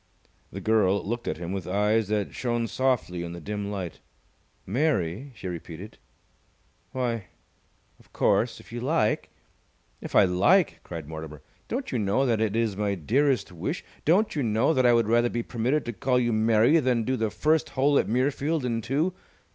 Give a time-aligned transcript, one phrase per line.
[0.51, 3.99] The girl looked at him with eyes that shone softly in the dim light.
[4.65, 5.99] "Mary?" she repeated.
[6.91, 7.25] "Why,
[7.99, 9.29] of course, if you like"
[10.01, 11.43] "If I like!" cried Mortimer.
[11.67, 13.85] "Don't you know that it is my dearest wish?
[14.03, 17.15] Don't you know that I would rather be permitted to call you Mary than do
[17.15, 19.13] the first hole at Muirfield in two?